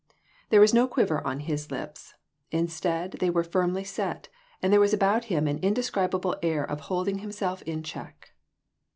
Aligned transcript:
There 0.49 0.59
was 0.59 0.73
no 0.73 0.87
quiver 0.87 1.21
on 1.27 1.41
his 1.41 1.69
lips; 1.69 2.15
instead, 2.49 3.17
they 3.19 3.29
were 3.29 3.43
firmly 3.43 3.83
set, 3.83 4.29
and 4.59 4.73
there 4.73 4.79
was 4.79 4.93
about 4.95 5.25
him 5.25 5.45
an 5.45 5.59
indescribable 5.59 6.37
air 6.41 6.63
of 6.63 6.79
holding 6.89 7.19
himself 7.19 7.61
in 7.67 7.83
check. 7.83 8.31